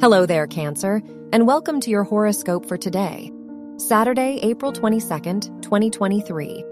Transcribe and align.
Hello 0.00 0.26
there, 0.26 0.46
Cancer, 0.46 1.02
and 1.32 1.44
welcome 1.44 1.80
to 1.80 1.90
your 1.90 2.04
horoscope 2.04 2.66
for 2.66 2.76
today, 2.76 3.32
Saturday, 3.78 4.38
April 4.44 4.72
22nd, 4.72 5.60
2023. 5.60 6.64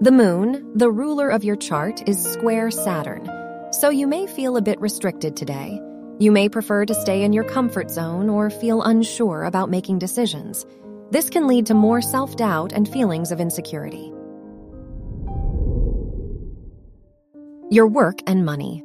The 0.00 0.12
moon, 0.12 0.70
the 0.78 0.88
ruler 0.88 1.28
of 1.28 1.42
your 1.42 1.56
chart, 1.56 2.08
is 2.08 2.22
square 2.22 2.70
Saturn, 2.70 3.28
so 3.72 3.90
you 3.90 4.06
may 4.06 4.28
feel 4.28 4.56
a 4.56 4.62
bit 4.62 4.80
restricted 4.80 5.36
today. 5.36 5.80
You 6.20 6.30
may 6.30 6.48
prefer 6.48 6.86
to 6.86 6.94
stay 6.94 7.24
in 7.24 7.32
your 7.32 7.42
comfort 7.42 7.90
zone 7.90 8.30
or 8.30 8.48
feel 8.48 8.80
unsure 8.80 9.42
about 9.42 9.68
making 9.68 9.98
decisions. 9.98 10.64
This 11.10 11.30
can 11.30 11.48
lead 11.48 11.66
to 11.66 11.74
more 11.74 12.00
self 12.00 12.36
doubt 12.36 12.72
and 12.72 12.88
feelings 12.88 13.32
of 13.32 13.40
insecurity. 13.40 14.12
Your 17.72 17.88
work 17.88 18.20
and 18.28 18.44
money. 18.44 18.84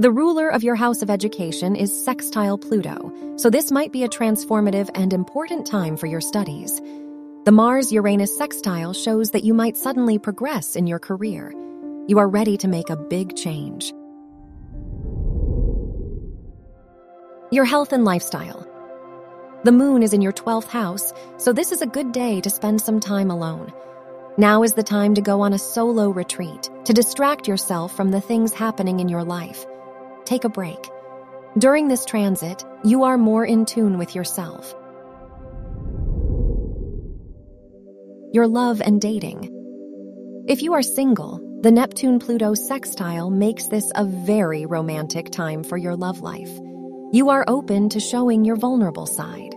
The 0.00 0.12
ruler 0.12 0.48
of 0.48 0.62
your 0.62 0.76
house 0.76 1.02
of 1.02 1.10
education 1.10 1.74
is 1.74 2.04
sextile 2.04 2.56
Pluto, 2.56 3.12
so 3.36 3.50
this 3.50 3.72
might 3.72 3.90
be 3.90 4.04
a 4.04 4.08
transformative 4.08 4.88
and 4.94 5.12
important 5.12 5.66
time 5.66 5.96
for 5.96 6.06
your 6.06 6.20
studies. 6.20 6.80
The 7.44 7.50
Mars 7.50 7.90
Uranus 7.90 8.38
sextile 8.38 8.92
shows 8.92 9.32
that 9.32 9.42
you 9.42 9.54
might 9.54 9.76
suddenly 9.76 10.16
progress 10.16 10.76
in 10.76 10.86
your 10.86 11.00
career. 11.00 11.52
You 12.06 12.18
are 12.18 12.28
ready 12.28 12.56
to 12.58 12.68
make 12.68 12.90
a 12.90 12.96
big 12.96 13.34
change. 13.34 13.92
Your 17.50 17.64
health 17.64 17.92
and 17.92 18.04
lifestyle. 18.04 18.68
The 19.64 19.72
moon 19.72 20.04
is 20.04 20.12
in 20.12 20.22
your 20.22 20.32
12th 20.32 20.68
house, 20.68 21.12
so 21.38 21.52
this 21.52 21.72
is 21.72 21.82
a 21.82 21.86
good 21.86 22.12
day 22.12 22.40
to 22.42 22.50
spend 22.50 22.80
some 22.80 23.00
time 23.00 23.32
alone. 23.32 23.72
Now 24.36 24.62
is 24.62 24.74
the 24.74 24.84
time 24.84 25.14
to 25.14 25.20
go 25.20 25.40
on 25.40 25.54
a 25.54 25.58
solo 25.58 26.10
retreat 26.10 26.70
to 26.84 26.92
distract 26.92 27.48
yourself 27.48 27.96
from 27.96 28.12
the 28.12 28.20
things 28.20 28.54
happening 28.54 29.00
in 29.00 29.08
your 29.08 29.24
life 29.24 29.66
take 30.28 30.44
a 30.44 30.48
break. 30.48 30.78
During 31.56 31.88
this 31.88 32.04
transit, 32.04 32.62
you 32.84 33.04
are 33.04 33.16
more 33.16 33.44
in 33.44 33.64
tune 33.64 33.96
with 33.96 34.14
yourself. 34.14 34.74
Your 38.32 38.46
love 38.46 38.82
and 38.82 39.00
dating. 39.00 39.54
If 40.46 40.62
you 40.62 40.74
are 40.74 40.82
single, 40.82 41.40
the 41.62 41.72
Neptune 41.72 42.18
Pluto 42.18 42.52
sextile 42.54 43.30
makes 43.30 43.68
this 43.68 43.90
a 43.94 44.04
very 44.04 44.66
romantic 44.66 45.30
time 45.30 45.64
for 45.64 45.78
your 45.78 45.96
love 45.96 46.20
life. 46.20 46.50
You 47.10 47.30
are 47.30 47.44
open 47.48 47.88
to 47.88 48.00
showing 48.00 48.44
your 48.44 48.56
vulnerable 48.56 49.06
side. 49.06 49.54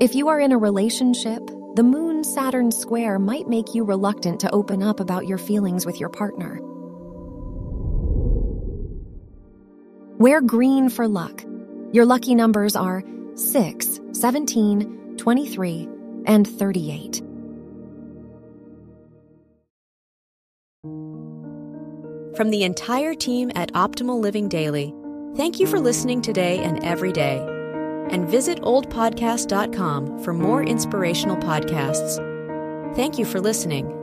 If 0.00 0.14
you 0.14 0.28
are 0.28 0.40
in 0.40 0.52
a 0.52 0.58
relationship, 0.58 1.46
the 1.74 1.82
Moon 1.82 2.24
Saturn 2.24 2.72
square 2.72 3.18
might 3.18 3.48
make 3.48 3.74
you 3.74 3.84
reluctant 3.84 4.40
to 4.40 4.50
open 4.50 4.82
up 4.82 4.98
about 4.98 5.26
your 5.26 5.38
feelings 5.38 5.84
with 5.84 6.00
your 6.00 6.08
partner. 6.08 6.58
Wear 10.20 10.42
green 10.42 10.90
for 10.90 11.08
luck. 11.08 11.42
Your 11.92 12.04
lucky 12.04 12.34
numbers 12.34 12.76
are 12.76 13.02
6, 13.36 14.00
17, 14.12 15.16
23, 15.16 15.88
and 16.26 16.46
38. 16.46 17.22
From 22.36 22.50
the 22.50 22.64
entire 22.64 23.14
team 23.14 23.50
at 23.54 23.72
Optimal 23.72 24.20
Living 24.20 24.50
Daily, 24.50 24.92
thank 25.36 25.58
you 25.58 25.66
for 25.66 25.80
listening 25.80 26.20
today 26.20 26.58
and 26.58 26.84
every 26.84 27.12
day. 27.12 27.38
And 28.10 28.28
visit 28.28 28.60
oldpodcast.com 28.60 30.22
for 30.22 30.34
more 30.34 30.62
inspirational 30.62 31.38
podcasts. 31.38 32.18
Thank 32.94 33.18
you 33.18 33.24
for 33.24 33.40
listening. 33.40 33.99